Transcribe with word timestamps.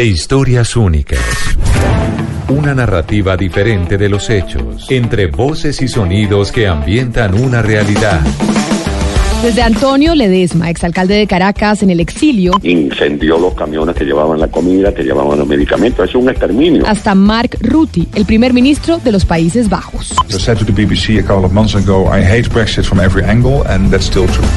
de 0.00 0.06
historias 0.06 0.76
únicas. 0.76 1.20
Una 2.48 2.74
narrativa 2.74 3.36
diferente 3.36 3.98
de 3.98 4.08
los 4.08 4.30
hechos, 4.30 4.90
entre 4.90 5.26
voces 5.26 5.82
y 5.82 5.88
sonidos 5.88 6.50
que 6.52 6.66
ambientan 6.66 7.38
una 7.38 7.60
realidad. 7.60 8.22
Desde 9.42 9.60
Antonio 9.60 10.14
Ledesma, 10.14 10.70
exalcalde 10.70 11.16
de 11.16 11.26
Caracas, 11.26 11.82
en 11.82 11.90
el 11.90 12.00
exilio. 12.00 12.54
Incendió 12.62 13.36
los 13.36 13.52
camiones 13.52 13.94
que 13.94 14.06
llevaban 14.06 14.40
la 14.40 14.48
comida, 14.48 14.94
que 14.94 15.02
llevaban 15.02 15.38
los 15.38 15.46
medicamentos. 15.46 16.08
Es 16.08 16.14
un 16.14 16.30
exterminio. 16.30 16.82
Hasta 16.86 17.14
Mark 17.14 17.58
Rutte, 17.60 18.06
el 18.14 18.24
primer 18.24 18.54
ministro 18.54 18.96
de 18.96 19.12
los 19.12 19.26
Países 19.26 19.68
Bajos. 19.68 20.14
I 20.30 20.38
said 20.38 20.56
to 20.56 20.64
the 20.64 20.72
BBC 20.72 21.18
a 21.18 21.22
couple 21.22 21.44
of 21.44 21.52
months 21.52 21.74
ago, 21.74 22.06
I 22.06 22.24
hate 22.24 22.48
Brexit 22.48 22.86
from 22.86 23.00
every 23.00 23.22
angle, 23.22 23.66
and 23.68 23.90
that's 23.90 24.06
still 24.06 24.26
true. 24.28 24.48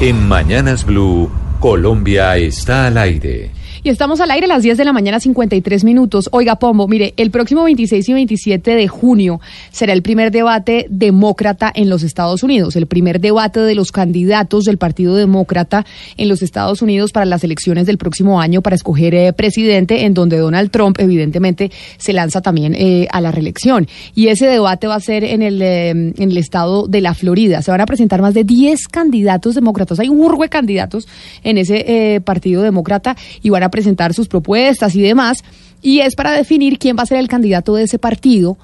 En 0.00 0.26
Mañanas 0.26 0.86
Blue, 0.86 1.30
Colombia 1.60 2.34
está 2.38 2.86
al 2.86 2.96
aire. 2.96 3.55
Y 3.86 3.88
estamos 3.88 4.20
al 4.20 4.32
aire 4.32 4.46
a 4.46 4.48
las 4.48 4.64
10 4.64 4.78
de 4.78 4.84
la 4.84 4.92
mañana, 4.92 5.20
53 5.20 5.84
minutos. 5.84 6.28
Oiga, 6.32 6.56
Pombo, 6.56 6.88
mire, 6.88 7.14
el 7.16 7.30
próximo 7.30 7.62
26 7.62 8.08
y 8.08 8.12
27 8.14 8.74
de 8.74 8.88
junio 8.88 9.40
será 9.70 9.92
el 9.92 10.02
primer 10.02 10.32
debate 10.32 10.86
demócrata 10.90 11.70
en 11.72 11.88
los 11.88 12.02
Estados 12.02 12.42
Unidos, 12.42 12.74
el 12.74 12.88
primer 12.88 13.20
debate 13.20 13.60
de 13.60 13.76
los 13.76 13.92
candidatos 13.92 14.64
del 14.64 14.76
Partido 14.76 15.14
Demócrata 15.14 15.86
en 16.16 16.28
los 16.28 16.42
Estados 16.42 16.82
Unidos 16.82 17.12
para 17.12 17.26
las 17.26 17.44
elecciones 17.44 17.86
del 17.86 17.96
próximo 17.96 18.40
año 18.40 18.60
para 18.60 18.74
escoger 18.74 19.14
eh, 19.14 19.32
presidente, 19.32 20.04
en 20.04 20.14
donde 20.14 20.36
Donald 20.38 20.72
Trump, 20.72 20.98
evidentemente, 20.98 21.70
se 21.96 22.12
lanza 22.12 22.40
también 22.40 22.74
eh, 22.74 23.06
a 23.12 23.20
la 23.20 23.30
reelección. 23.30 23.86
Y 24.16 24.26
ese 24.26 24.48
debate 24.48 24.88
va 24.88 24.96
a 24.96 25.00
ser 25.00 25.22
en 25.22 25.42
el, 25.42 25.62
eh, 25.62 25.90
en 25.90 26.14
el 26.18 26.38
estado 26.38 26.88
de 26.88 27.02
la 27.02 27.14
Florida. 27.14 27.62
Se 27.62 27.70
van 27.70 27.82
a 27.82 27.86
presentar 27.86 28.20
más 28.20 28.34
de 28.34 28.42
10 28.42 28.88
candidatos 28.88 29.54
demócratas. 29.54 30.00
Hay 30.00 30.08
un 30.08 30.18
urgo 30.18 30.42
de 30.42 30.48
candidatos 30.48 31.06
en 31.44 31.56
ese 31.56 32.20
Partido 32.24 32.62
Demócrata 32.62 33.16
y 33.42 33.50
van 33.50 33.62
a 33.62 33.75
presentar 33.76 34.14
sus 34.14 34.26
propuestas 34.26 34.94
y 34.94 35.02
demás, 35.02 35.44
y 35.82 36.00
es 36.00 36.14
para 36.14 36.32
definir 36.32 36.78
quién 36.78 36.96
va 36.96 37.02
a 37.02 37.06
ser 37.06 37.18
el 37.18 37.28
candidato 37.28 37.74
de 37.74 37.82
ese 37.82 37.98
partido 37.98 38.56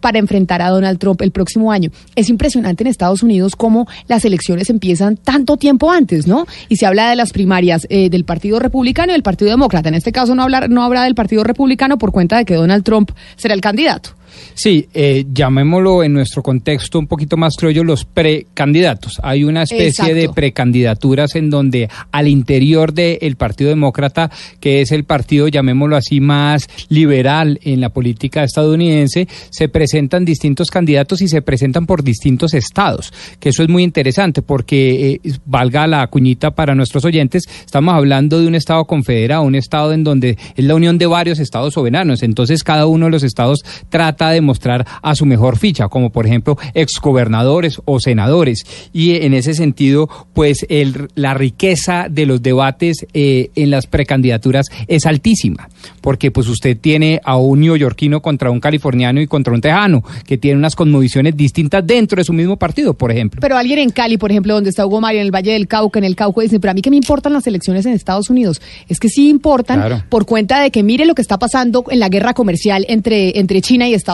para 0.00 0.20
enfrentar 0.20 0.62
a 0.62 0.68
Donald 0.68 1.00
Trump 1.00 1.20
el 1.22 1.32
próximo 1.32 1.72
año. 1.72 1.90
Es 2.14 2.28
impresionante 2.28 2.84
en 2.84 2.86
Estados 2.86 3.24
Unidos 3.24 3.56
cómo 3.56 3.88
las 4.06 4.24
elecciones 4.24 4.70
empiezan 4.70 5.16
tanto 5.16 5.56
tiempo 5.56 5.90
antes, 5.90 6.28
¿no? 6.28 6.46
Y 6.68 6.76
se 6.76 6.86
habla 6.86 7.10
de 7.10 7.16
las 7.16 7.32
primarias 7.32 7.84
eh, 7.90 8.08
del 8.10 8.24
Partido 8.24 8.60
Republicano 8.60 9.10
y 9.10 9.14
del 9.14 9.24
Partido 9.24 9.50
Demócrata. 9.50 9.88
En 9.88 9.96
este 9.96 10.12
caso 10.12 10.36
no, 10.36 10.44
hablar, 10.44 10.70
no 10.70 10.84
habrá 10.84 11.02
del 11.02 11.16
Partido 11.16 11.42
Republicano 11.42 11.98
por 11.98 12.12
cuenta 12.12 12.38
de 12.38 12.44
que 12.44 12.54
Donald 12.54 12.84
Trump 12.84 13.10
será 13.34 13.54
el 13.54 13.60
candidato. 13.60 14.10
Sí, 14.54 14.88
eh, 14.94 15.24
llamémoslo 15.32 16.02
en 16.02 16.12
nuestro 16.12 16.42
contexto 16.42 16.98
un 16.98 17.06
poquito 17.06 17.36
más 17.36 17.56
criollo 17.56 17.84
los 17.84 18.04
precandidatos. 18.04 19.20
Hay 19.22 19.44
una 19.44 19.62
especie 19.62 19.88
Exacto. 19.88 20.14
de 20.14 20.28
precandidaturas 20.28 21.34
en 21.34 21.50
donde 21.50 21.88
al 22.12 22.28
interior 22.28 22.92
del 22.92 23.36
Partido 23.36 23.70
Demócrata, 23.70 24.30
que 24.60 24.80
es 24.80 24.92
el 24.92 25.04
partido, 25.04 25.48
llamémoslo 25.48 25.96
así, 25.96 26.20
más 26.20 26.68
liberal 26.88 27.58
en 27.62 27.80
la 27.80 27.88
política 27.88 28.44
estadounidense, 28.44 29.28
se 29.50 29.68
presentan 29.68 30.24
distintos 30.24 30.70
candidatos 30.70 31.20
y 31.22 31.28
se 31.28 31.42
presentan 31.42 31.86
por 31.86 32.02
distintos 32.02 32.54
estados. 32.54 33.12
Que 33.40 33.50
eso 33.50 33.62
es 33.62 33.68
muy 33.68 33.82
interesante 33.82 34.42
porque, 34.42 35.20
eh, 35.24 35.32
valga 35.44 35.86
la 35.86 36.06
cuñita 36.06 36.52
para 36.52 36.74
nuestros 36.74 37.04
oyentes, 37.04 37.44
estamos 37.64 37.94
hablando 37.94 38.40
de 38.40 38.46
un 38.46 38.54
estado 38.54 38.84
confederado, 38.84 39.42
un 39.42 39.54
estado 39.54 39.92
en 39.92 40.04
donde 40.04 40.38
es 40.56 40.64
la 40.64 40.74
unión 40.74 40.98
de 40.98 41.06
varios 41.06 41.38
estados 41.38 41.74
soberanos. 41.74 42.22
Entonces 42.22 42.62
cada 42.62 42.86
uno 42.86 43.06
de 43.06 43.12
los 43.12 43.22
estados 43.22 43.64
trata 43.88 44.23
de 44.30 44.40
mostrar 44.40 44.86
a 45.02 45.14
su 45.14 45.26
mejor 45.26 45.58
ficha, 45.58 45.88
como 45.88 46.10
por 46.10 46.26
ejemplo 46.26 46.56
exgobernadores 46.74 47.80
o 47.84 48.00
senadores. 48.00 48.64
Y 48.92 49.16
en 49.16 49.34
ese 49.34 49.54
sentido, 49.54 50.08
pues 50.32 50.64
el, 50.68 51.08
la 51.14 51.34
riqueza 51.34 52.06
de 52.10 52.26
los 52.26 52.42
debates 52.42 53.06
eh, 53.12 53.50
en 53.54 53.70
las 53.70 53.86
precandidaturas 53.86 54.66
es 54.88 55.06
altísima, 55.06 55.68
porque 56.00 56.30
pues 56.30 56.48
usted 56.48 56.76
tiene 56.78 57.20
a 57.24 57.36
un 57.36 57.60
neoyorquino 57.60 58.20
contra 58.22 58.50
un 58.50 58.60
californiano 58.60 59.20
y 59.20 59.26
contra 59.26 59.52
un 59.52 59.60
tejano, 59.60 60.02
que 60.26 60.38
tiene 60.38 60.58
unas 60.58 60.76
conmovisiones 60.76 61.36
distintas 61.36 61.86
dentro 61.86 62.16
de 62.16 62.24
su 62.24 62.32
mismo 62.32 62.56
partido, 62.56 62.94
por 62.94 63.10
ejemplo. 63.10 63.40
Pero 63.40 63.56
alguien 63.56 63.78
en 63.80 63.90
Cali, 63.90 64.16
por 64.16 64.30
ejemplo, 64.30 64.54
donde 64.54 64.70
está 64.70 64.86
Hugo 64.86 65.00
Mario, 65.00 65.20
en 65.20 65.26
el 65.26 65.34
Valle 65.34 65.52
del 65.52 65.68
Cauca, 65.68 65.98
en 65.98 66.04
el 66.04 66.16
Cauca, 66.16 66.40
dice, 66.42 66.60
pero 66.60 66.70
a 66.70 66.74
mí 66.74 66.82
qué 66.82 66.90
me 66.90 66.96
importan 66.96 67.32
las 67.32 67.46
elecciones 67.46 67.84
en 67.86 67.92
Estados 67.92 68.30
Unidos. 68.30 68.60
Es 68.88 68.98
que 69.00 69.08
sí 69.08 69.28
importan 69.28 69.80
Claro. 69.80 70.02
por 70.08 70.24
cuenta 70.26 70.60
de 70.60 70.70
que 70.70 70.82
mire 70.82 71.04
lo 71.04 71.14
que 71.14 71.22
está 71.22 71.38
pasando 71.38 71.84
en 71.90 71.98
la 71.98 72.08
guerra 72.08 72.34
comercial 72.34 72.84
entre, 72.88 73.38
entre 73.38 73.60
China 73.60 73.88
y 73.88 73.94
Estados 73.94 74.12
Unidos 74.12 74.13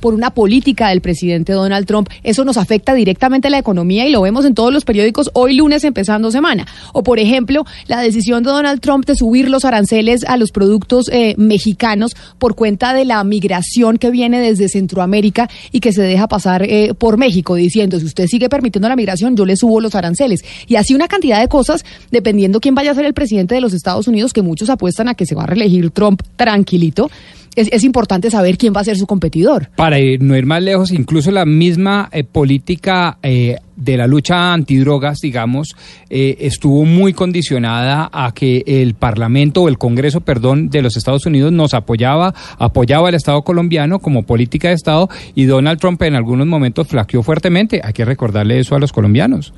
por 0.00 0.14
una 0.14 0.30
política 0.30 0.88
del 0.88 1.00
presidente 1.00 1.52
Donald 1.52 1.86
Trump. 1.86 2.08
Eso 2.22 2.44
nos 2.44 2.56
afecta 2.56 2.94
directamente 2.94 3.48
a 3.48 3.50
la 3.50 3.58
economía 3.58 4.06
y 4.06 4.10
lo 4.10 4.22
vemos 4.22 4.44
en 4.44 4.54
todos 4.54 4.72
los 4.72 4.84
periódicos 4.84 5.30
hoy 5.34 5.54
lunes 5.54 5.84
empezando 5.84 6.30
semana. 6.30 6.66
O 6.92 7.02
por 7.02 7.18
ejemplo, 7.18 7.64
la 7.86 8.00
decisión 8.00 8.42
de 8.42 8.50
Donald 8.50 8.80
Trump 8.80 9.06
de 9.06 9.16
subir 9.16 9.48
los 9.48 9.64
aranceles 9.64 10.24
a 10.24 10.36
los 10.36 10.50
productos 10.50 11.08
eh, 11.12 11.34
mexicanos 11.36 12.16
por 12.38 12.54
cuenta 12.54 12.92
de 12.94 13.04
la 13.04 13.22
migración 13.24 13.98
que 13.98 14.10
viene 14.10 14.40
desde 14.40 14.68
Centroamérica 14.68 15.48
y 15.72 15.80
que 15.80 15.92
se 15.92 16.02
deja 16.02 16.28
pasar 16.28 16.62
eh, 16.62 16.94
por 16.96 17.16
México, 17.16 17.54
diciendo, 17.54 17.98
si 17.98 18.06
usted 18.06 18.26
sigue 18.26 18.48
permitiendo 18.48 18.88
la 18.88 18.96
migración, 18.96 19.36
yo 19.36 19.44
le 19.44 19.56
subo 19.56 19.80
los 19.80 19.94
aranceles. 19.94 20.44
Y 20.66 20.76
así 20.76 20.94
una 20.94 21.08
cantidad 21.08 21.40
de 21.40 21.48
cosas, 21.48 21.84
dependiendo 22.10 22.60
quién 22.60 22.74
vaya 22.74 22.92
a 22.92 22.94
ser 22.94 23.04
el 23.04 23.14
presidente 23.14 23.54
de 23.54 23.60
los 23.60 23.72
Estados 23.72 24.08
Unidos, 24.08 24.32
que 24.32 24.42
muchos 24.42 24.70
apuestan 24.70 25.08
a 25.08 25.14
que 25.14 25.26
se 25.26 25.34
va 25.34 25.44
a 25.44 25.46
reelegir 25.46 25.90
Trump 25.90 26.22
tranquilito. 26.36 27.10
Es, 27.58 27.84
importante 27.84 28.30
saber 28.30 28.56
quién 28.56 28.72
va 28.74 28.80
a 28.82 28.84
ser 28.84 28.96
su 28.96 29.06
competidor. 29.06 29.70
Para 29.76 29.98
ir- 29.98 30.20
no 30.20 30.36
ir 30.36 30.46
más 30.46 30.62
lejos, 30.62 30.92
incluso 30.92 31.30
la 31.30 31.44
misma 31.44 32.08
eh, 32.12 32.22
política 32.22 33.18
eh, 33.22 33.56
de 33.74 33.96
la 33.96 34.06
lucha 34.06 34.52
antidrogas, 34.52 35.18
digamos, 35.20 35.74
eh, 36.08 36.36
estuvo 36.40 36.84
muy 36.84 37.12
condicionada 37.14 38.08
a 38.12 38.32
que 38.32 38.62
el 38.66 38.94
Parlamento 38.94 39.62
o 39.62 39.68
el 39.68 39.78
Congreso, 39.78 40.20
perdón, 40.20 40.70
de 40.70 40.82
los 40.82 40.96
Estados 40.96 41.26
Unidos 41.26 41.50
nos 41.52 41.74
apoyaba, 41.74 42.34
apoyaba 42.58 43.08
al 43.08 43.14
Estado 43.14 43.42
colombiano 43.42 43.98
como 43.98 44.22
política 44.22 44.68
de 44.68 44.74
Estado 44.74 45.08
y 45.34 45.44
Donald 45.46 45.80
Trump 45.80 46.00
en 46.02 46.14
algunos 46.14 46.46
momentos 46.46 46.86
flaqueó 46.88 47.22
fuertemente. 47.22 47.80
Hay 47.82 47.92
que 47.92 48.04
recordarle 48.04 48.58
eso 48.60 48.76
a 48.76 48.78
los 48.78 48.92
colombianos. 48.92 49.52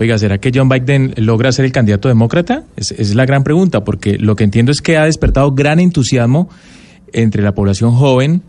Oiga, 0.00 0.16
¿será 0.18 0.38
que 0.38 0.52
John 0.54 0.68
Biden 0.68 1.14
logra 1.16 1.50
ser 1.52 1.64
el 1.64 1.72
candidato 1.72 2.08
demócrata? 2.08 2.62
Es, 2.76 2.92
es 2.92 3.14
la 3.14 3.26
gran 3.26 3.42
pregunta, 3.42 3.82
porque 3.84 4.16
lo 4.18 4.36
que 4.36 4.44
entiendo 4.44 4.70
es 4.72 4.80
que 4.80 4.96
ha 4.96 5.04
despertado 5.04 5.52
gran 5.52 5.80
entusiasmo 5.80 6.48
entre 7.12 7.42
la 7.42 7.52
población 7.52 7.92
joven 7.92 8.42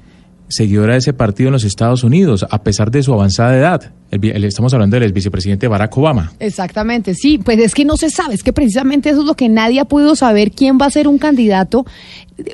seguidora 0.52 0.94
de 0.94 1.00
ese 1.00 1.14
partido 1.14 1.50
en 1.50 1.54
los 1.54 1.64
Estados 1.64 2.04
Unidos, 2.04 2.44
a 2.50 2.64
pesar 2.64 2.90
de 2.90 3.04
su 3.04 3.14
avanzada 3.14 3.56
edad. 3.56 3.92
El 4.10 4.26
el- 4.26 4.44
estamos 4.46 4.74
hablando 4.74 5.00
del 5.00 5.14
vicepresidente 5.14 5.68
Barack 5.68 5.96
Obama. 5.96 6.34
Exactamente, 6.40 7.14
sí, 7.14 7.38
pues 7.38 7.60
es 7.60 7.76
que 7.76 7.86
no 7.86 7.98
se 7.98 8.10
sabe, 8.10 8.34
es 8.34 8.42
que 8.42 8.52
precisamente 8.52 9.12
eso 9.12 9.20
es 9.20 9.26
lo 9.28 9.36
que 9.36 9.48
nadie 9.48 9.80
ha 9.80 9.86
podido 9.86 10.16
saber 10.16 10.50
quién 10.52 10.80
va 10.81 10.88
a 10.88 10.90
ser 10.90 11.08
un 11.08 11.20
candidato 11.20 11.86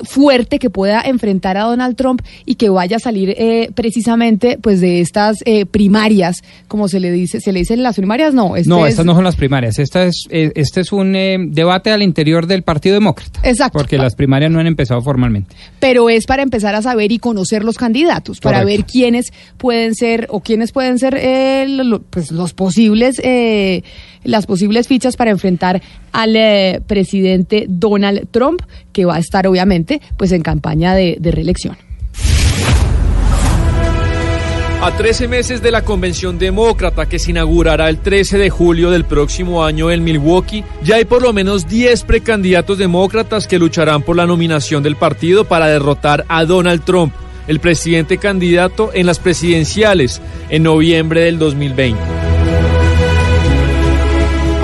fuerte 0.04 0.58
que 0.58 0.70
pueda 0.70 1.00
enfrentar 1.02 1.56
a 1.56 1.62
Donald 1.64 1.96
Trump 1.96 2.22
y 2.44 2.56
que 2.56 2.68
vaya 2.68 2.96
a 2.96 3.00
salir 3.00 3.34
eh, 3.36 3.70
precisamente 3.74 4.58
pues 4.60 4.80
de 4.80 5.00
estas 5.00 5.38
eh, 5.44 5.66
primarias, 5.66 6.42
como 6.68 6.88
se 6.88 7.00
le 7.00 7.10
dice, 7.12 7.40
se 7.40 7.52
le 7.52 7.60
dicen 7.60 7.82
las 7.82 7.96
primarias, 7.96 8.34
no, 8.34 8.56
este 8.56 8.68
no, 8.68 8.86
es- 8.86 8.92
estas 8.92 9.06
no 9.06 9.14
son 9.14 9.24
las 9.24 9.36
primarias. 9.36 9.78
Esta 9.78 10.04
es, 10.04 10.24
eh, 10.30 10.52
este 10.54 10.80
es 10.80 10.92
un 10.92 11.14
eh, 11.16 11.36
debate 11.48 11.90
al 11.90 12.02
interior 12.02 12.46
del 12.46 12.62
Partido 12.62 12.94
Demócrata. 12.94 13.40
Exacto. 13.42 13.78
Porque 13.78 13.98
las 13.98 14.14
primarias 14.14 14.50
no 14.50 14.60
han 14.60 14.66
empezado 14.66 15.00
formalmente. 15.02 15.54
pero 15.80 16.08
es 16.10 16.26
para 16.26 16.42
empezar 16.42 16.74
a 16.74 16.82
saber 16.82 17.12
y 17.12 17.18
conocer 17.18 17.64
los 17.64 17.76
candidatos, 17.76 18.40
para 18.40 18.60
Correcto. 18.62 18.82
ver 18.82 18.86
quiénes 18.90 19.32
pueden 19.56 19.94
ser 19.94 20.26
o 20.30 20.40
quiénes 20.40 20.72
pueden 20.72 20.98
ser 20.98 21.16
eh, 21.20 21.66
lo- 21.68 21.84
lo- 21.84 22.02
pues 22.02 22.30
los 22.30 22.52
posibles 22.54 23.20
eh, 23.22 23.82
las 24.24 24.46
posibles 24.46 24.88
fichas 24.88 25.16
para 25.16 25.30
enfrentar 25.30 25.80
al 26.12 26.36
eh, 26.36 26.80
presidente 26.86 27.66
Donald 27.68 28.28
Trump, 28.30 28.62
que 28.92 29.04
va 29.04 29.16
a 29.16 29.18
estar 29.18 29.46
obviamente 29.46 30.00
pues 30.16 30.32
en 30.32 30.42
campaña 30.42 30.94
de, 30.94 31.16
de 31.20 31.30
reelección. 31.30 31.76
A 34.82 34.94
13 34.94 35.26
meses 35.26 35.62
de 35.62 35.70
la 35.70 35.82
convención 35.82 36.38
demócrata 36.38 37.06
que 37.06 37.18
se 37.18 37.30
inaugurará 37.30 37.88
el 37.88 37.98
13 37.98 38.36
de 38.36 38.50
julio 38.50 38.90
del 38.90 39.04
próximo 39.04 39.64
año 39.64 39.90
en 39.90 40.04
Milwaukee, 40.04 40.64
ya 40.84 40.96
hay 40.96 41.06
por 41.06 41.22
lo 41.22 41.32
menos 41.32 41.66
10 41.66 42.04
precandidatos 42.04 42.76
demócratas 42.76 43.48
que 43.48 43.58
lucharán 43.58 44.02
por 44.02 44.16
la 44.16 44.26
nominación 44.26 44.82
del 44.82 44.94
partido 44.94 45.44
para 45.44 45.66
derrotar 45.66 46.26
a 46.28 46.44
Donald 46.44 46.84
Trump, 46.84 47.14
el 47.48 47.58
presidente 47.58 48.18
candidato 48.18 48.90
en 48.92 49.06
las 49.06 49.18
presidenciales 49.18 50.20
en 50.50 50.64
noviembre 50.64 51.22
del 51.22 51.38
2020. 51.38 52.25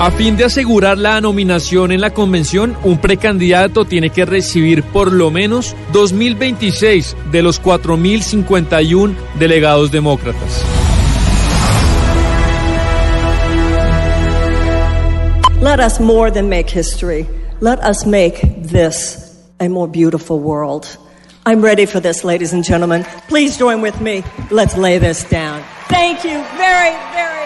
A 0.03 0.11
fin 0.11 0.35
de 0.35 0.43
asegurar 0.43 0.97
la 0.97 1.21
nominación 1.21 1.93
en 1.93 2.01
la 2.01 2.09
convención, 2.09 2.75
un 2.83 2.97
precandidato 2.97 3.85
tiene 3.85 4.09
que 4.09 4.25
recibir 4.25 4.83
por 4.83 5.13
lo 5.13 5.31
menos 5.31 5.77
2026 5.93 7.15
de 7.31 7.41
los 7.41 7.61
4.051 7.63 9.15
delegados 9.39 9.91
demócratas. 9.93 10.61
Let 15.61 15.79
us 15.79 16.01
more 16.01 16.29
than 16.29 16.49
make 16.49 16.69
history. 16.69 17.25
Let 17.61 17.79
us 17.79 18.05
make 18.05 18.41
this 18.61 19.41
a 19.61 19.69
more 19.69 19.87
beautiful 19.87 20.37
world. 20.37 20.85
I'm 21.45 21.61
ready 21.63 21.85
for 21.85 22.01
this, 22.01 22.25
ladies 22.25 22.51
and 22.51 22.65
gentlemen. 22.65 23.05
Please 23.29 23.57
join 23.57 23.81
with 23.81 24.01
me. 24.01 24.21
Let's 24.51 24.75
lay 24.75 24.97
this 24.97 25.23
down. 25.29 25.63
Thank 25.87 26.25
you 26.25 26.43
very, 26.57 26.91
very. 27.13 27.42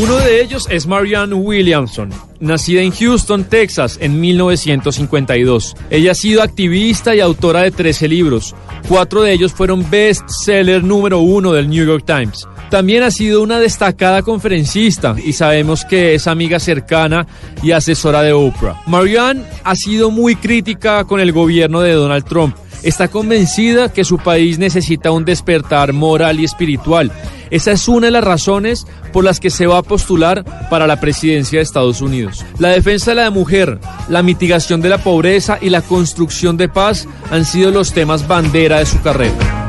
Uno 0.00 0.16
de 0.16 0.42
ellos 0.42 0.66
es 0.70 0.86
Marianne 0.86 1.34
Williamson, 1.34 2.10
nacida 2.40 2.80
en 2.80 2.90
Houston, 2.92 3.44
Texas, 3.44 3.98
en 4.00 4.20
1952. 4.20 5.76
Ella 5.90 6.12
ha 6.12 6.14
sido 6.14 6.42
activista 6.42 7.14
y 7.14 7.20
autora 7.20 7.60
de 7.60 7.70
13 7.70 8.08
libros. 8.08 8.54
Cuatro 8.88 9.22
de 9.22 9.32
ellos 9.32 9.52
fueron 9.52 9.88
bestseller 9.90 10.82
número 10.82 11.18
uno 11.18 11.52
del 11.52 11.68
New 11.68 11.86
York 11.86 12.04
Times. 12.06 12.48
También 12.70 13.02
ha 13.02 13.10
sido 13.10 13.42
una 13.42 13.60
destacada 13.60 14.22
conferencista 14.22 15.14
y 15.22 15.34
sabemos 15.34 15.84
que 15.84 16.14
es 16.14 16.26
amiga 16.26 16.58
cercana 16.58 17.26
y 17.62 17.72
asesora 17.72 18.22
de 18.22 18.32
Oprah. 18.32 18.80
Marianne 18.86 19.44
ha 19.62 19.76
sido 19.76 20.10
muy 20.10 20.36
crítica 20.36 21.04
con 21.04 21.20
el 21.20 21.32
gobierno 21.32 21.82
de 21.82 21.92
Donald 21.92 22.24
Trump. 22.24 22.56
Está 22.82 23.08
convencida 23.08 23.92
que 23.92 24.04
su 24.04 24.18
país 24.18 24.58
necesita 24.58 25.10
un 25.10 25.24
despertar 25.24 25.92
moral 25.92 26.40
y 26.40 26.44
espiritual. 26.44 27.12
Esa 27.50 27.72
es 27.72 27.86
una 27.86 28.06
de 28.06 28.12
las 28.12 28.24
razones 28.24 28.86
por 29.12 29.24
las 29.24 29.38
que 29.38 29.50
se 29.50 29.66
va 29.66 29.78
a 29.78 29.82
postular 29.82 30.44
para 30.70 30.86
la 30.86 31.00
presidencia 31.00 31.58
de 31.58 31.62
Estados 31.62 32.00
Unidos. 32.00 32.44
La 32.58 32.70
defensa 32.70 33.12
de 33.12 33.22
la 33.22 33.30
mujer, 33.30 33.78
la 34.08 34.22
mitigación 34.22 34.80
de 34.80 34.88
la 34.88 34.98
pobreza 34.98 35.58
y 35.60 35.70
la 35.70 35.82
construcción 35.82 36.56
de 36.56 36.68
paz 36.68 37.06
han 37.30 37.44
sido 37.44 37.70
los 37.70 37.92
temas 37.92 38.26
bandera 38.26 38.78
de 38.78 38.86
su 38.86 39.00
carrera. 39.02 39.61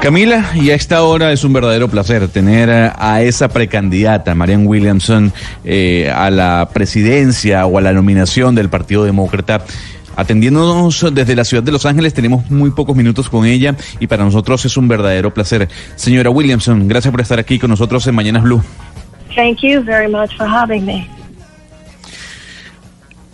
Camila, 0.00 0.52
y 0.54 0.70
a 0.70 0.74
esta 0.74 1.02
hora 1.02 1.30
es 1.30 1.44
un 1.44 1.52
verdadero 1.52 1.86
placer 1.88 2.26
tener 2.28 2.70
a 2.70 3.20
esa 3.20 3.48
precandidata, 3.48 4.34
Marianne 4.34 4.66
Williamson, 4.66 5.30
eh, 5.62 6.10
a 6.10 6.30
la 6.30 6.70
presidencia 6.72 7.66
o 7.66 7.76
a 7.76 7.82
la 7.82 7.92
nominación 7.92 8.54
del 8.54 8.70
Partido 8.70 9.04
Demócrata. 9.04 9.62
Atendiéndonos 10.16 11.06
desde 11.12 11.36
la 11.36 11.44
ciudad 11.44 11.62
de 11.62 11.72
Los 11.72 11.84
Ángeles, 11.84 12.14
tenemos 12.14 12.50
muy 12.50 12.70
pocos 12.70 12.96
minutos 12.96 13.28
con 13.28 13.44
ella 13.44 13.76
y 14.00 14.06
para 14.06 14.24
nosotros 14.24 14.64
es 14.64 14.74
un 14.78 14.88
verdadero 14.88 15.34
placer. 15.34 15.68
Señora 15.96 16.30
Williamson, 16.30 16.88
gracias 16.88 17.12
por 17.12 17.20
estar 17.20 17.38
aquí 17.38 17.58
con 17.58 17.68
nosotros 17.68 18.06
en 18.06 18.14
Mañanas 18.14 18.42
Blue. 18.42 18.62
Thank 19.36 19.58
you 19.60 19.82
very 19.82 20.10
much 20.10 20.34
for 20.38 20.48
having 20.48 20.86
me. 20.86 21.19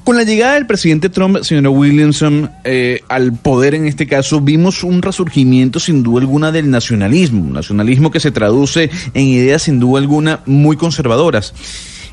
Con 0.07 0.17
la 0.17 0.23
llegada 0.23 0.55
del 0.55 0.67
presidente 0.67 1.09
Trump, 1.09 1.39
señora 1.43 1.69
Williamson, 1.69 2.49
eh, 2.63 3.01
al 3.09 3.33
poder 3.33 3.75
en 3.75 3.87
este 3.87 4.07
caso, 4.07 4.41
vimos 4.41 4.85
un 4.85 5.03
resurgimiento 5.03 5.81
sin 5.81 6.05
duda 6.05 6.21
alguna 6.21 6.53
del 6.53 6.71
nacionalismo, 6.71 7.43
un 7.43 7.55
nacionalismo 7.55 8.13
que 8.13 8.21
se 8.21 8.31
traduce 8.31 8.89
en 9.15 9.25
ideas 9.25 9.63
sin 9.63 9.81
duda 9.81 9.99
alguna 9.99 10.43
muy 10.47 10.77
conservadoras. 10.77 11.55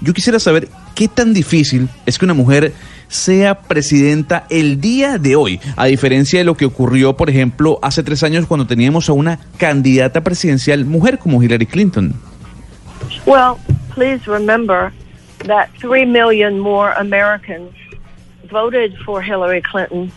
Yo 0.01 0.11
quisiera 0.11 0.39
saber 0.39 0.69
qué 0.95 1.07
tan 1.07 1.35
difícil 1.35 1.87
es 2.07 2.17
que 2.17 2.25
una 2.25 2.33
mujer 2.33 2.73
sea 3.09 3.59
presidenta 3.59 4.47
el 4.49 4.81
día 4.81 5.19
de 5.19 5.35
hoy, 5.35 5.59
a 5.75 5.85
diferencia 5.85 6.39
de 6.39 6.45
lo 6.45 6.57
que 6.57 6.65
ocurrió, 6.65 7.15
por 7.15 7.29
ejemplo, 7.29 7.77
hace 7.83 8.01
tres 8.01 8.23
años 8.23 8.47
cuando 8.47 8.65
teníamos 8.65 9.07
a 9.07 9.13
una 9.13 9.37
candidata 9.59 10.21
presidencial 10.21 10.83
mujer 10.85 11.19
como 11.19 11.43
Hillary 11.43 11.67
Clinton. 11.67 12.15
Well, 13.27 13.57
please 13.93 14.25
remember 14.25 14.91
that 15.45 15.67
three 15.79 16.07
million 16.07 16.57
more 16.57 16.91
Americans 16.97 17.69
voted 18.45 18.97
for 18.99 19.21
Hillary 19.21 19.61
Clinton 19.61 20.11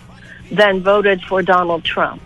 than 0.50 0.80
voted 0.80 1.22
for 1.22 1.42
Donald 1.42 1.84
Trump. 1.84 2.22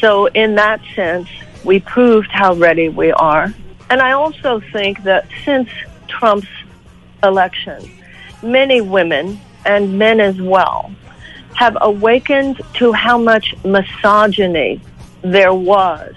So, 0.00 0.26
in 0.26 0.54
that 0.54 0.80
sense, 0.94 1.28
we 1.64 1.80
proved 1.80 2.30
how 2.30 2.54
ready 2.54 2.88
we 2.88 3.10
are. 3.12 3.52
And 3.90 4.00
I 4.00 4.12
also 4.12 4.60
think 4.60 5.02
that 5.04 5.26
since 5.44 5.68
Trump's 6.06 6.48
election, 7.22 7.90
many 8.42 8.80
women 8.80 9.40
and 9.64 9.98
men 9.98 10.20
as 10.20 10.40
well 10.40 10.92
have 11.54 11.76
awakened 11.80 12.60
to 12.74 12.92
how 12.92 13.18
much 13.18 13.54
misogyny 13.64 14.80
there 15.22 15.54
was 15.54 16.14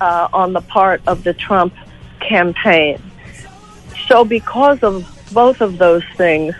uh, 0.00 0.28
on 0.32 0.52
the 0.52 0.60
part 0.60 1.02
of 1.06 1.24
the 1.24 1.34
Trump 1.34 1.74
campaign. 2.20 3.02
So, 4.06 4.24
because 4.24 4.82
of 4.82 5.06
both 5.32 5.60
of 5.60 5.78
those 5.78 6.04
things, 6.16 6.54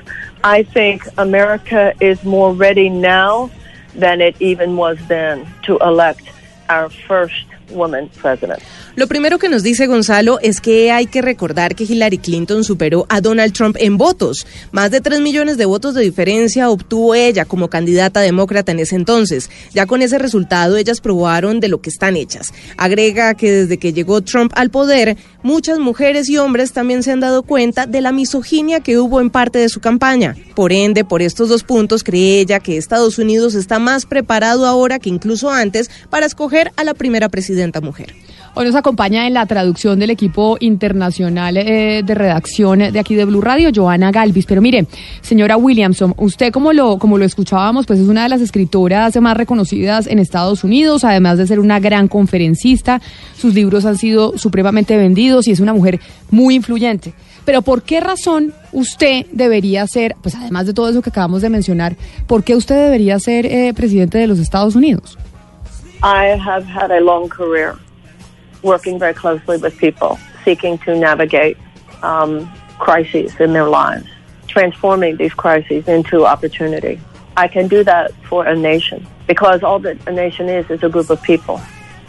I 0.44 0.62
think 0.64 1.02
America 1.16 1.92
is 2.00 2.22
more 2.24 2.52
ready 2.52 2.88
now 2.88 3.50
than 3.94 4.20
it 4.20 4.36
even 4.40 4.76
was 4.76 4.98
then 5.08 5.46
to 5.64 5.78
elect 5.78 6.22
our 6.68 6.90
first 6.90 7.46
woman 7.70 8.08
president. 8.20 8.60
Lo 8.96 9.06
primero 9.06 9.38
que 9.38 9.48
nos 9.48 9.62
dice 9.62 9.86
Gonzalo 9.86 10.40
es 10.40 10.60
que 10.60 10.90
hay 10.90 11.06
que 11.06 11.22
recordar 11.22 11.76
que 11.76 11.84
Hillary 11.84 12.18
Clinton 12.18 12.64
superó 12.64 13.06
a 13.08 13.20
Donald 13.20 13.52
Trump 13.52 13.76
en 13.78 13.96
votos. 13.96 14.44
Más 14.72 14.90
de 14.90 15.00
3 15.00 15.20
millones 15.20 15.56
de 15.56 15.66
votos 15.66 15.94
de 15.94 16.02
diferencia 16.02 16.68
obtuvo 16.68 17.14
ella 17.14 17.44
como 17.44 17.70
candidata 17.70 18.20
demócrata 18.20 18.72
en 18.72 18.80
ese 18.80 18.96
entonces. 18.96 19.50
Ya 19.72 19.86
con 19.86 20.02
ese 20.02 20.18
resultado 20.18 20.76
ellas 20.76 21.00
probaron 21.00 21.60
de 21.60 21.68
lo 21.68 21.80
que 21.80 21.90
están 21.90 22.16
hechas. 22.16 22.52
Agrega 22.76 23.34
que 23.34 23.52
desde 23.52 23.78
que 23.78 23.92
llegó 23.92 24.20
Trump 24.22 24.52
al 24.56 24.70
poder, 24.70 25.16
muchas 25.42 25.78
mujeres 25.78 26.28
y 26.28 26.38
hombres 26.38 26.72
también 26.72 27.02
se 27.02 27.12
han 27.12 27.20
dado 27.20 27.42
cuenta 27.42 27.86
de 27.86 28.00
la 28.00 28.12
misoginia 28.12 28.80
que 28.80 28.98
hubo 28.98 29.20
en 29.20 29.30
parte 29.30 29.58
de 29.58 29.68
su 29.68 29.80
campaña. 29.80 30.36
Por 30.54 30.72
ende, 30.72 31.04
por 31.04 31.22
estos 31.22 31.48
dos 31.48 31.64
puntos, 31.64 32.04
cree 32.04 32.40
ella 32.40 32.60
que 32.60 32.76
Estados 32.76 33.18
Unidos 33.18 33.54
está 33.54 33.78
más 33.78 34.06
preparado 34.06 34.66
ahora 34.66 34.98
que 34.98 35.10
incluso 35.10 35.50
antes 35.50 35.90
para 36.10 36.26
escoger 36.26 36.72
a 36.76 36.84
la 36.84 36.94
primera 36.94 37.28
presidenta 37.28 37.80
mujer. 37.80 38.14
Hoy 38.58 38.64
nos 38.64 38.74
acompaña 38.74 39.24
en 39.28 39.34
la 39.34 39.46
traducción 39.46 40.00
del 40.00 40.10
equipo 40.10 40.56
internacional 40.58 41.56
eh, 41.56 42.02
de 42.04 42.12
redacción 42.12 42.80
de 42.80 42.98
aquí 42.98 43.14
de 43.14 43.24
Blue 43.24 43.40
Radio, 43.40 43.70
Joana 43.72 44.10
Galvis. 44.10 44.46
Pero 44.46 44.60
mire, 44.60 44.88
señora 45.20 45.56
Williamson, 45.56 46.12
usted 46.16 46.50
como 46.50 46.72
lo, 46.72 46.98
como 46.98 47.18
lo 47.18 47.24
escuchábamos, 47.24 47.86
pues 47.86 48.00
es 48.00 48.08
una 48.08 48.24
de 48.24 48.30
las 48.30 48.40
escritoras 48.40 49.16
más 49.20 49.36
reconocidas 49.36 50.08
en 50.08 50.18
Estados 50.18 50.64
Unidos, 50.64 51.04
además 51.04 51.38
de 51.38 51.46
ser 51.46 51.60
una 51.60 51.78
gran 51.78 52.08
conferencista. 52.08 53.00
Sus 53.36 53.54
libros 53.54 53.84
han 53.84 53.96
sido 53.96 54.36
supremamente 54.36 54.96
vendidos 54.96 55.46
y 55.46 55.52
es 55.52 55.60
una 55.60 55.72
mujer 55.72 56.00
muy 56.32 56.56
influyente. 56.56 57.12
Pero 57.44 57.62
¿por 57.62 57.82
qué 57.82 58.00
razón 58.00 58.52
usted 58.72 59.26
debería 59.30 59.86
ser, 59.86 60.16
pues 60.20 60.34
además 60.34 60.66
de 60.66 60.74
todo 60.74 60.88
eso 60.88 61.00
que 61.00 61.10
acabamos 61.10 61.42
de 61.42 61.48
mencionar, 61.48 61.94
por 62.26 62.42
qué 62.42 62.56
usted 62.56 62.74
debería 62.74 63.20
ser 63.20 63.46
eh, 63.46 63.72
presidente 63.72 64.18
de 64.18 64.26
los 64.26 64.40
Estados 64.40 64.74
Unidos? 64.74 65.16
I 66.02 66.36
have 66.44 66.66
had 66.66 66.90
a 66.90 66.98
long 66.98 67.28
career. 67.28 67.74
Working 68.62 68.98
very 68.98 69.14
closely 69.14 69.56
with 69.56 69.76
people, 69.78 70.18
seeking 70.44 70.78
to 70.78 70.98
navigate 70.98 71.56
um, 72.02 72.50
crises 72.78 73.38
in 73.40 73.52
their 73.52 73.68
lives, 73.68 74.06
transforming 74.46 75.16
these 75.16 75.34
crises 75.34 75.88
into 75.88 76.24
opportunity. 76.26 77.00
I 77.36 77.48
can 77.48 77.68
do 77.68 77.84
that 77.84 78.12
for 78.28 78.46
a 78.46 78.56
nation 78.56 79.06
because 79.26 79.62
all 79.62 79.78
that 79.80 79.96
a 80.08 80.12
nation 80.12 80.48
is 80.48 80.68
is 80.70 80.82
a 80.82 80.88
group 80.88 81.10
of 81.10 81.22
people. 81.22 81.58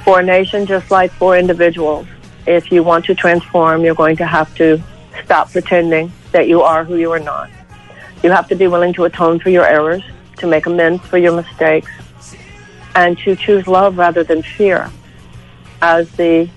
For 0.04 0.22
a 0.22 0.24
nation, 0.24 0.66
just 0.66 0.90
like 0.90 1.12
for 1.12 1.38
individuals, 1.38 2.08
if 2.48 2.72
you 2.72 2.84
want 2.84 3.06
to 3.06 3.16
transform, 3.16 3.84
you're 3.84 3.96
going 3.96 4.16
to 4.18 4.26
have 4.26 4.54
to 4.56 4.82
stop 5.24 5.52
pretending 5.52 6.12
that 6.32 6.48
you 6.48 6.62
are 6.62 6.84
who 6.84 6.96
you 6.96 7.12
are 7.12 7.20
not. 7.20 7.50
You 8.24 8.32
have 8.32 8.48
to 8.48 8.56
be 8.56 8.68
willing 8.68 8.94
to 8.94 9.06
atone 9.06 9.40
for 9.40 9.50
your 9.50 9.66
errors, 9.66 10.04
to 10.38 10.48
make 10.48 10.66
amends 10.66 11.06
for 11.06 11.18
your 11.18 11.36
mistakes, 11.36 11.92
and 12.96 13.18
to 13.20 13.36
choose 13.36 13.68
love 13.68 13.98
rather 13.98 14.24
than 14.24 14.42
fear 14.42 14.90
as 15.82 16.10
the 16.12 16.50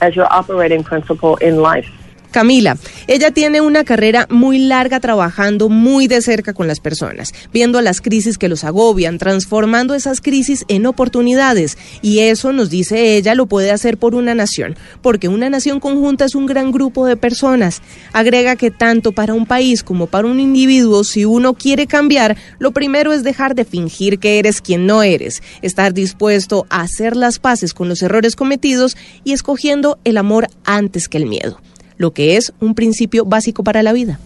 as 0.00 0.14
your 0.14 0.30
operating 0.32 0.84
principle 0.84 1.36
in 1.36 1.56
life. 1.56 1.90
Camila, 2.36 2.76
ella 3.06 3.30
tiene 3.30 3.62
una 3.62 3.82
carrera 3.82 4.26
muy 4.28 4.58
larga 4.58 5.00
trabajando 5.00 5.70
muy 5.70 6.06
de 6.06 6.20
cerca 6.20 6.52
con 6.52 6.66
las 6.66 6.80
personas, 6.80 7.32
viendo 7.50 7.80
las 7.80 8.02
crisis 8.02 8.36
que 8.36 8.50
los 8.50 8.62
agobian, 8.62 9.16
transformando 9.16 9.94
esas 9.94 10.20
crisis 10.20 10.66
en 10.68 10.84
oportunidades. 10.84 11.78
Y 12.02 12.18
eso, 12.18 12.52
nos 12.52 12.68
dice 12.68 13.16
ella, 13.16 13.34
lo 13.34 13.46
puede 13.46 13.70
hacer 13.70 13.96
por 13.96 14.14
una 14.14 14.34
nación, 14.34 14.76
porque 15.00 15.28
una 15.28 15.48
nación 15.48 15.80
conjunta 15.80 16.26
es 16.26 16.34
un 16.34 16.44
gran 16.44 16.72
grupo 16.72 17.06
de 17.06 17.16
personas. 17.16 17.80
Agrega 18.12 18.56
que 18.56 18.70
tanto 18.70 19.12
para 19.12 19.32
un 19.32 19.46
país 19.46 19.82
como 19.82 20.06
para 20.06 20.28
un 20.28 20.38
individuo, 20.38 21.04
si 21.04 21.24
uno 21.24 21.54
quiere 21.54 21.86
cambiar, 21.86 22.36
lo 22.58 22.72
primero 22.72 23.14
es 23.14 23.24
dejar 23.24 23.54
de 23.54 23.64
fingir 23.64 24.18
que 24.18 24.38
eres 24.38 24.60
quien 24.60 24.84
no 24.84 25.02
eres, 25.02 25.42
estar 25.62 25.94
dispuesto 25.94 26.66
a 26.68 26.82
hacer 26.82 27.16
las 27.16 27.38
paces 27.38 27.72
con 27.72 27.88
los 27.88 28.02
errores 28.02 28.36
cometidos 28.36 28.94
y 29.24 29.32
escogiendo 29.32 29.98
el 30.04 30.18
amor 30.18 30.48
antes 30.66 31.08
que 31.08 31.16
el 31.16 31.24
miedo 31.24 31.58
lo 31.96 32.12
que 32.12 32.36
es 32.36 32.52
un 32.60 32.74
principio 32.74 33.24
básico 33.24 33.62
para 33.64 33.82
la 33.82 33.92
vida. 33.92 34.18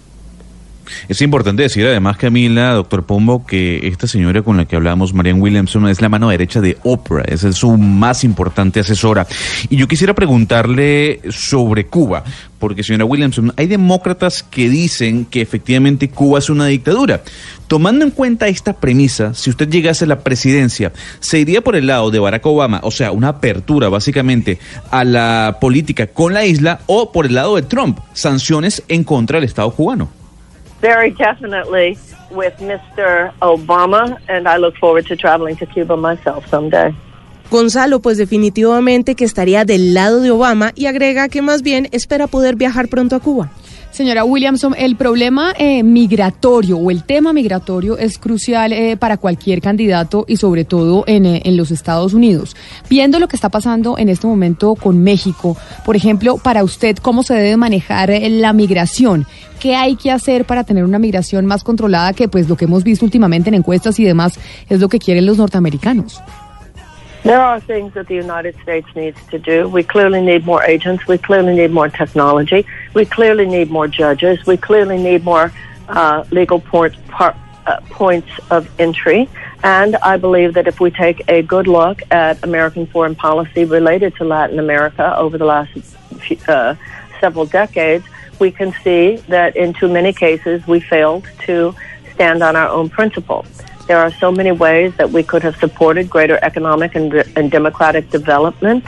Es 1.09 1.21
importante 1.23 1.63
decir 1.63 1.87
además, 1.87 2.17
Camila, 2.17 2.73
doctor 2.73 3.05
Pombo, 3.05 3.45
que 3.47 3.87
esta 3.89 4.07
señora 4.07 4.43
con 4.43 4.57
la 4.57 4.65
que 4.65 4.77
hablamos, 4.77 5.15
Marianne 5.15 5.41
Williamson, 5.41 5.89
es 5.89 6.01
la 6.01 6.09
mano 6.09 6.29
derecha 6.29 6.61
de 6.61 6.77
Oprah, 6.83 7.25
es 7.25 7.41
su 7.55 7.77
más 7.77 8.25
importante 8.25 8.81
asesora. 8.81 9.27
Y 9.69 9.77
yo 9.77 9.89
quisiera 9.89 10.15
preguntarle 10.15 11.21
sobre 11.31 11.87
Cuba, 11.87 12.25
porque 12.59 12.83
señora 12.83 13.07
Williamson, 13.07 13.53
hay 13.57 13.67
demócratas 13.67 14.43
que 14.43 14.69
dicen 14.69 15.25
que 15.25 15.41
efectivamente 15.41 16.11
Cuba 16.11 16.39
es 16.39 16.51
una 16.51 16.67
dictadura. 16.67 17.23
Tomando 17.67 18.05
en 18.05 18.11
cuenta 18.11 18.49
esta 18.49 18.75
premisa, 18.75 19.33
si 19.35 19.49
usted 19.51 19.69
llegase 19.69 20.05
a 20.05 20.09
la 20.09 20.21
presidencia, 20.21 20.93
¿se 21.21 21.39
iría 21.39 21.63
por 21.63 21.77
el 21.77 21.87
lado 21.87 22.11
de 22.11 22.19
Barack 22.19 22.45
Obama, 22.47 22.81
o 22.83 22.91
sea, 22.91 23.13
una 23.13 23.29
apertura 23.29 23.89
básicamente 23.89 24.59
a 24.91 25.05
la 25.05 25.59
política 25.61 26.09
con 26.09 26.35
la 26.35 26.45
isla, 26.45 26.81
o 26.87 27.13
por 27.13 27.27
el 27.27 27.35
lado 27.35 27.57
de 27.57 27.63
Trump, 27.63 27.99
sanciones 28.13 28.83
en 28.89 29.05
contra 29.05 29.39
del 29.39 29.49
Estado 29.49 29.71
cubano? 29.71 30.20
Very 30.81 31.11
definitely, 31.11 31.99
with 32.31 32.55
Mr. 32.61 33.33
Obama, 33.41 34.17
and 34.29 34.49
I 34.49 34.57
look 34.57 34.77
forward 34.77 35.07
to 35.09 35.17
traveling 35.17 35.57
to 35.57 35.67
Cuba 35.67 35.97
myself 35.97 36.47
someday. 36.49 36.95
Gonzalo, 37.51 38.01
pues 38.01 38.17
definitivamente 38.17 39.17
que 39.17 39.25
estaría 39.25 39.65
del 39.65 39.93
lado 39.93 40.21
de 40.21 40.31
Obama 40.31 40.73
y 40.77 40.87
agrega 40.87 41.29
que 41.29 41.43
más 41.43 41.63
bien 41.63 41.89
espera 41.91 42.29
poder 42.29 42.55
viajar 42.55 42.89
pronto 42.89 43.17
a 43.17 43.21
Cuba. 43.21 43.51
Señora 43.91 44.25
Williamson, 44.25 44.77
el 44.79 44.95
problema 44.95 45.53
eh, 45.59 45.83
migratorio 45.83 46.79
o 46.79 46.93
el 46.93 47.03
tema 47.03 47.33
migratorio 47.33 47.99
es 47.99 48.19
crucial 48.19 48.73
eh, 48.73 48.97
para 48.97 49.17
cualquier 49.17 49.61
candidato 49.61 50.25
y 50.29 50.37
sobre 50.37 50.65
todo 50.65 51.03
en, 51.09 51.27
eh, 51.27 51.43
en, 51.45 51.57
los 51.57 51.73
Estados 51.73 52.15
Unidos. 52.15 52.55
Viendo 52.89 53.19
lo 53.19 53.27
que 53.27 53.35
está 53.35 53.49
pasando 53.49 53.99
en 53.99 54.09
este 54.09 54.29
momento 54.29 54.77
con 54.77 55.03
México, 55.03 55.57
por 55.85 55.97
ejemplo, 55.97 56.39
para 56.39 56.63
usted, 56.63 56.99
¿cómo 56.99 57.25
se 57.25 57.35
debe 57.35 57.57
manejar 57.57 58.13
la 58.23 58.53
migración? 58.53 59.27
¿Qué 59.61 59.77
hay 59.77 59.95
que 59.95 60.11
hacer 60.11 60.47
para 60.47 60.65
tener 60.65 60.85
una 60.85 60.99
migración 60.99 61.45
más 61.45 61.63
controlada 61.63 62.15
que 62.15 62.29
pues 62.29 62.49
lo 62.49 62.57
que 62.57 62.65
hemos 62.65 62.83
visto 62.83 63.05
últimamente 63.05 63.51
en 63.51 63.55
encuestas 63.55 64.01
y 64.01 64.05
demás 64.05 64.41
es 64.71 64.81
lo 64.81 64.89
que 64.89 64.99
quieren 64.99 65.27
los 65.27 65.37
norteamericanos? 65.37 66.23
There 67.25 67.37
are 67.37 67.61
things 67.61 67.93
that 67.93 68.07
the 68.07 68.15
United 68.15 68.55
States 68.63 68.89
needs 68.97 69.19
to 69.31 69.39
do. 69.39 69.69
We 69.69 69.83
clearly 69.83 70.23
need 70.23 70.47
more 70.47 70.65
agents. 70.65 71.07
We 71.07 71.19
clearly 71.19 71.55
need 71.55 71.71
more 71.73 71.91
technology. 71.91 72.65
We 72.95 73.05
clearly 73.05 73.45
need 73.45 73.71
more 73.71 73.87
judges. 73.87 74.47
We 74.47 74.57
clearly 74.57 74.97
need 74.97 75.23
more 75.25 75.53
uh, 75.91 76.25
legal 76.31 76.61
point, 76.61 76.95
par, 77.09 77.37
uh, 77.67 77.81
points 77.91 78.31
of 78.51 78.67
entry. 78.79 79.29
And 79.63 79.97
I 79.97 80.17
believe 80.17 80.55
that 80.55 80.67
if 80.67 80.81
we 80.81 80.91
take 80.91 81.23
a 81.29 81.43
good 81.43 81.67
look 81.67 82.01
at 82.11 82.43
American 82.43 82.87
foreign 82.87 83.15
policy 83.15 83.67
related 83.67 84.17
to 84.17 84.25
Latin 84.25 84.59
America 84.59 85.15
over 85.19 85.37
the 85.37 85.45
last 85.45 85.71
few, 86.21 86.39
uh, 86.49 86.77
several 87.21 87.45
decades, 87.45 88.07
we 88.41 88.51
can 88.51 88.75
see 88.83 89.17
that 89.29 89.57
in 89.57 89.73
too 89.75 89.89
many 89.89 90.13
cases 90.13 90.67
we 90.67 90.81
failed 90.81 91.29
to 91.47 91.75
stand 92.15 92.43
on 92.43 92.57
our 92.57 92.69
own 92.69 92.89
principles. 92.89 93.47
There 93.87 93.99
are 93.99 94.13
so 94.13 94.33
many 94.33 94.53
ways 94.53 94.95
that 94.97 95.11
we 95.11 95.23
could 95.23 95.43
have 95.43 95.57
supported 95.57 96.09
greater 96.09 96.39
economic 96.43 96.95
and, 96.95 97.13
and 97.37 97.51
democratic 97.51 98.11
development, 98.11 98.85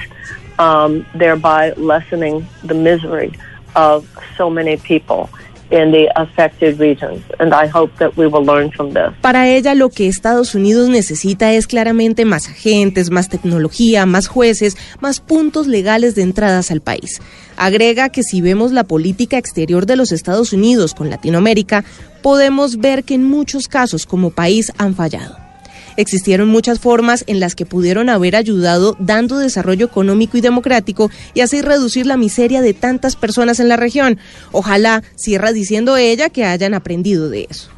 um, 0.59 1.07
thereby 1.15 1.73
lessening 1.73 2.47
the 2.65 2.75
misery 2.75 3.33
of 3.75 4.09
so 4.37 4.51
many 4.51 4.77
people. 4.77 5.31
In 5.73 5.91
the 5.91 6.07
affected 6.17 6.79
regions, 6.79 7.23
and 7.38 7.55
I 7.55 7.67
hope 7.67 7.97
that 7.99 8.14
we 8.14 8.26
will 8.26 8.45
learn 8.45 8.71
from 8.73 8.93
this. 8.93 9.11
Para 9.23 9.49
ella, 9.49 9.75
lo 9.75 9.88
que 9.88 10.07
Estados 10.07 10.55
Unidos 10.55 10.91
necesita 10.91 11.50
es 11.55 11.67
claramente 11.67 12.26
más 12.26 12.47
agentes, 12.47 13.11
más 13.11 13.31
tecnología, 13.31 14.05
más 14.05 14.29
jueces, 14.29 14.76
más 15.00 15.21
puntos 15.21 15.67
legales 15.67 16.14
de 16.14 16.25
entradas 16.25 16.71
al 16.71 16.83
país. 16.83 17.23
Agrega 17.57 18.11
que 18.11 18.23
si 18.23 18.43
vemos 18.43 18.73
la 18.73 18.85
política 18.85 19.38
exterior 19.38 19.87
de 19.87 19.97
los 19.97 20.12
Estados 20.12 20.52
Unidos 20.52 20.93
con 20.93 21.09
Latinoamérica, 21.09 21.85
podemos 22.21 22.76
ver 22.76 23.02
que 23.02 23.14
en 23.14 23.25
muchos 23.25 23.67
casos 23.67 24.05
como 24.05 24.31
país 24.31 24.73
han 24.76 24.95
fallado. 24.95 25.52
Existieron 25.97 26.49
muchas 26.49 26.79
formas 26.79 27.25
en 27.27 27.41
las 27.41 27.55
que 27.55 27.67
pudieron 27.67 28.09
haber 28.09 28.37
ayudado 28.37 28.97
dando 28.99 29.39
desarrollo 29.39 29.87
económico 29.87 30.37
y 30.37 30.41
democrático 30.41 31.11
y 31.35 31.41
así 31.41 31.63
reducir 31.63 32.07
la 32.07 32.17
miseria 32.17 32.61
de 32.61 32.75
tantas 32.75 33.17
personas 33.17 33.61
en 33.61 33.69
la 33.69 33.77
región. 33.77 34.19
Ojalá, 34.53 35.03
cierra 35.17 35.53
diciendo 35.53 35.97
ella, 35.97 36.31
que 36.31 36.45
hayan 36.45 36.75
aprendido 36.75 37.29
de 37.29 37.49
eso. 37.51 37.72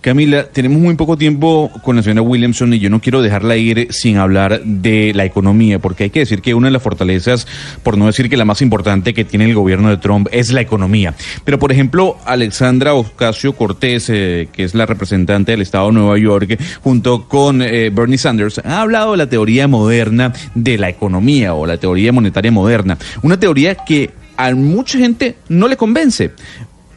Camila, 0.00 0.44
tenemos 0.44 0.80
muy 0.80 0.94
poco 0.94 1.16
tiempo 1.16 1.72
con 1.82 1.96
la 1.96 2.02
señora 2.02 2.22
Williamson 2.22 2.72
y 2.72 2.78
yo 2.78 2.88
no 2.88 3.00
quiero 3.00 3.20
dejarla 3.20 3.56
ir 3.56 3.88
sin 3.90 4.16
hablar 4.16 4.62
de 4.64 5.12
la 5.12 5.24
economía, 5.24 5.80
porque 5.80 6.04
hay 6.04 6.10
que 6.10 6.20
decir 6.20 6.40
que 6.40 6.54
una 6.54 6.68
de 6.68 6.72
las 6.72 6.82
fortalezas, 6.82 7.48
por 7.82 7.98
no 7.98 8.06
decir 8.06 8.30
que 8.30 8.36
la 8.36 8.44
más 8.44 8.62
importante 8.62 9.12
que 9.12 9.24
tiene 9.24 9.46
el 9.46 9.54
gobierno 9.54 9.90
de 9.90 9.96
Trump 9.96 10.28
es 10.30 10.52
la 10.52 10.60
economía. 10.60 11.14
Pero, 11.44 11.58
por 11.58 11.72
ejemplo, 11.72 12.16
Alexandra 12.24 12.94
Ocasio 12.94 13.54
Cortés, 13.54 14.08
eh, 14.08 14.48
que 14.52 14.62
es 14.62 14.74
la 14.74 14.86
representante 14.86 15.52
del 15.52 15.62
Estado 15.62 15.88
de 15.88 15.94
Nueva 15.94 16.16
York, 16.16 16.60
junto 16.82 17.26
con 17.26 17.60
eh, 17.60 17.90
Bernie 17.90 18.18
Sanders, 18.18 18.60
ha 18.64 18.82
hablado 18.82 19.12
de 19.12 19.18
la 19.18 19.28
teoría 19.28 19.66
moderna 19.66 20.32
de 20.54 20.78
la 20.78 20.88
economía 20.88 21.54
o 21.54 21.66
la 21.66 21.76
teoría 21.76 22.12
monetaria 22.12 22.52
moderna. 22.52 22.98
Una 23.22 23.38
teoría 23.38 23.74
que 23.74 24.10
a 24.38 24.54
mucha 24.54 24.98
gente 24.98 25.34
no 25.48 25.66
le 25.66 25.76
convence. 25.76 26.30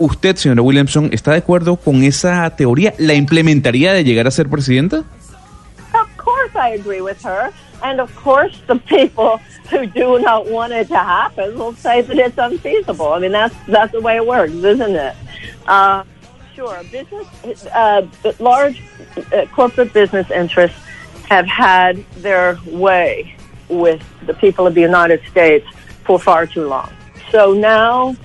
¿Usted, 0.01 0.36
señora 0.36 0.63
Williamson, 0.63 1.10
está 1.13 1.34
de 1.34 1.38
acuerdo 1.38 1.75
con 1.75 2.03
esa 2.03 2.50
teoría? 2.55 2.96
¿La 2.98 3.13
implementaría 3.13 3.93
de 3.93 4.03
llegar 4.03 4.25
a 4.25 4.31
ser 4.31 4.50
presidenta? 4.50 5.03
Of 5.93 6.17
course 6.17 6.55
I 6.55 6.74
agree 6.74 7.01
with 7.01 7.24
her. 7.24 7.51
And 7.84 8.01
of 8.01 8.12
course 8.15 8.60
the 8.65 8.77
people 8.77 9.39
who 9.70 9.86
do 9.86 10.17
not 10.17 10.50
want 10.50 10.74
it 10.74 10.88
to 10.88 10.98
happen 10.98 11.55
will 11.55 11.75
say 11.75 12.01
that 12.01 12.17
it's 12.17 12.36
unfeasible. 12.39 13.13
I 13.13 13.20
mean, 13.20 13.31
that's, 13.31 13.53
that's 13.67 13.91
the 13.91 14.01
way 14.01 14.15
it 14.15 14.25
works, 14.25 14.51
isn't 14.53 14.96
it? 14.96 15.15
Uh, 15.67 16.03
sure. 16.55 16.81
Business, 16.91 17.67
uh, 17.67 18.01
large 18.39 18.81
uh, 19.31 19.46
corporate 19.53 19.93
business 19.93 20.31
interests 20.31 20.79
have 21.29 21.46
had 21.46 22.03
their 22.24 22.58
way 22.65 23.36
with 23.70 24.01
the 24.25 24.34
people 24.34 24.65
of 24.65 24.74
the 24.74 24.81
United 24.81 25.22
States 25.29 25.67
for 26.05 26.17
far 26.17 26.48
too 26.48 26.67
long. 26.67 26.89
So 27.29 27.53
now 27.53 28.15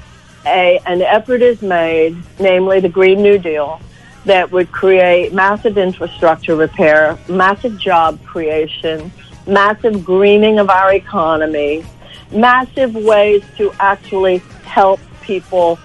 a, 0.47 0.81
an 0.87 1.03
effort 1.03 1.43
is 1.43 1.61
made, 1.63 2.17
namely 2.39 2.81
the 2.81 2.89
Green 2.89 3.23
New 3.23 3.39
Deal, 3.39 3.81
that 4.25 4.51
would 4.51 4.71
create 4.73 5.33
massive 5.33 5.79
infrastructure 5.79 6.57
repair, 6.57 7.19
massive 7.29 7.79
job 7.79 8.23
creation, 8.25 9.11
massive 9.47 10.05
greening 10.05 10.59
of 10.59 10.69
our 10.69 10.93
economy, 10.95 11.85
massive 12.33 12.95
ways 12.95 13.45
to 13.57 13.73
actually 13.79 14.39
help 14.65 15.01
people 15.23 15.79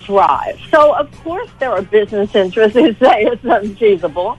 thrive. 0.00 0.58
So, 0.70 0.94
of 0.94 1.10
course, 1.22 1.50
there 1.58 1.72
are 1.72 1.82
business 1.82 2.34
interests 2.34 2.78
who 2.78 2.92
say 2.94 3.24
it's 3.24 3.44
unfeasible 3.44 4.38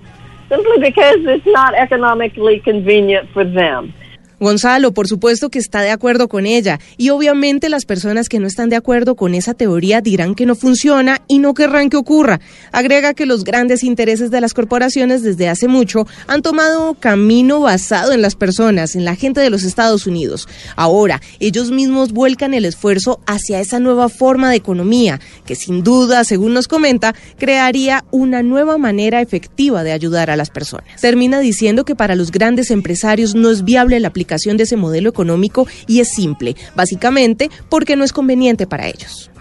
simply 0.50 0.80
because 0.80 1.26
it's 1.26 1.46
not 1.46 1.74
economically 1.74 2.60
convenient 2.60 3.30
for 3.30 3.44
them. 3.44 3.94
Gonzalo, 4.40 4.94
por 4.94 5.08
supuesto 5.08 5.50
que 5.50 5.58
está 5.58 5.82
de 5.82 5.90
acuerdo 5.90 6.28
con 6.28 6.46
ella 6.46 6.80
y 6.96 7.10
obviamente 7.10 7.70
las 7.70 7.86
personas 7.86 8.30
que 8.30 8.40
no 8.40 8.46
están 8.46 8.70
de 8.70 8.76
acuerdo 8.76 9.16
con 9.16 9.34
esa 9.34 9.56
teoría 9.56 10.00
dirán 10.02 10.36
que 10.36 10.46
no 10.46 10.54
funciona 10.56 11.22
y 11.28 11.40
no 11.40 11.56
querrán 11.56 11.90
que 11.90 11.98
ocurra. 11.98 12.40
Agrega 12.72 13.16
que 13.16 13.26
los 13.26 13.44
grandes 13.44 13.84
intereses 13.84 14.30
de 14.30 14.40
las 14.40 14.54
corporaciones 14.54 15.24
desde 15.24 15.50
hace 15.50 15.68
mucho 15.68 16.06
han 16.28 16.44
tomado 16.44 16.94
camino 16.94 17.62
basado 17.62 18.12
en 18.12 18.22
las 18.22 18.36
personas, 18.36 18.96
en 18.96 19.06
la 19.06 19.16
gente 19.16 19.42
de 19.42 19.50
los 19.50 19.64
Estados 19.64 20.06
Unidos. 20.06 20.48
Ahora, 20.76 21.20
ellos 21.40 21.72
mismos 21.72 22.12
vuelcan 22.12 22.54
el 22.54 22.66
esfuerzo 22.66 23.20
hacia 23.26 23.60
esa 23.60 23.80
nueva 23.80 24.08
forma 24.08 24.52
de 24.52 24.58
economía 24.58 25.20
que 25.48 25.56
sin 25.56 25.84
duda, 25.84 26.24
según 26.24 26.54
nos 26.54 26.68
comenta, 26.68 27.16
crearía 27.40 28.06
una 28.12 28.44
nueva 28.44 28.78
manera 28.78 29.20
efectiva 29.22 29.84
de 29.84 29.94
ayudar 29.94 30.30
a 30.30 30.36
las 30.36 30.52
personas. 30.52 31.02
Termina 31.02 31.40
diciendo 31.40 31.86
que 31.86 31.96
para 31.96 32.16
los 32.16 32.32
grandes 32.32 32.70
empresarios 32.70 33.34
no 33.34 33.50
es 33.50 33.64
viable 33.64 34.00
la 34.00 34.10
aplicación 34.10 34.27
de 34.58 34.64
ese 34.64 34.78
modelo 34.78 35.10
económico 35.10 35.68
y 35.88 36.02
es 36.02 36.10
simple, 36.10 36.56
básicamente 36.76 37.50
porque 37.70 37.96
no 37.96 38.04
es 38.04 38.14
conveniente 38.14 38.68
para 38.68 38.88
ellos. 38.88 39.32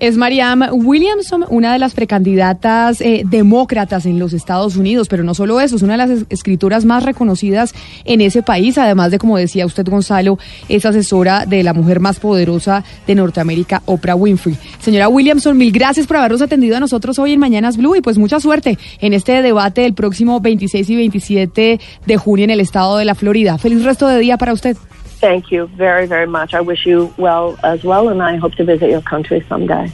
Es 0.00 0.16
Mariam 0.16 0.62
Williamson, 0.72 1.44
una 1.50 1.74
de 1.74 1.78
las 1.78 1.92
precandidatas 1.92 3.02
eh, 3.02 3.22
demócratas 3.26 4.06
en 4.06 4.18
los 4.18 4.32
Estados 4.32 4.76
Unidos, 4.76 5.08
pero 5.08 5.24
no 5.24 5.34
solo 5.34 5.60
eso, 5.60 5.76
es 5.76 5.82
una 5.82 5.98
de 5.98 5.98
las 5.98 6.24
escritoras 6.30 6.86
más 6.86 7.04
reconocidas 7.04 7.74
en 8.06 8.22
ese 8.22 8.42
país, 8.42 8.78
además 8.78 9.10
de, 9.10 9.18
como 9.18 9.36
decía 9.36 9.66
usted, 9.66 9.86
Gonzalo, 9.86 10.38
es 10.70 10.86
asesora 10.86 11.44
de 11.44 11.62
la 11.62 11.74
mujer 11.74 12.00
más 12.00 12.18
poderosa 12.18 12.82
de 13.06 13.14
Norteamérica, 13.14 13.82
Oprah 13.84 14.14
Winfrey. 14.14 14.56
Señora 14.80 15.10
Williamson, 15.10 15.58
mil 15.58 15.70
gracias 15.70 16.06
por 16.06 16.16
habernos 16.16 16.40
atendido 16.40 16.78
a 16.78 16.80
nosotros 16.80 17.18
hoy 17.18 17.34
en 17.34 17.40
Mañanas 17.40 17.76
Blue 17.76 17.94
y 17.94 18.00
pues 18.00 18.16
mucha 18.16 18.40
suerte 18.40 18.78
en 19.02 19.12
este 19.12 19.42
debate 19.42 19.82
del 19.82 19.92
próximo 19.92 20.40
26 20.40 20.88
y 20.88 20.96
27 20.96 21.80
de 22.06 22.16
junio 22.16 22.44
en 22.44 22.50
el 22.50 22.60
estado 22.60 22.96
de 22.96 23.04
la 23.04 23.14
Florida. 23.14 23.58
Feliz 23.58 23.84
resto 23.84 24.08
de 24.08 24.18
día 24.18 24.38
para 24.38 24.54
usted. 24.54 24.78
Thank 25.20 25.52
you 25.52 25.66
very, 25.66 26.06
very 26.06 26.26
much. 26.26 26.54
I 26.54 26.62
wish 26.62 26.86
you 26.86 27.12
well 27.18 27.58
as 27.62 27.84
well, 27.84 28.08
and 28.08 28.22
I 28.22 28.36
hope 28.36 28.54
to 28.54 28.64
visit 28.64 28.88
your 28.88 29.02
country 29.02 29.44
someday. 29.50 29.92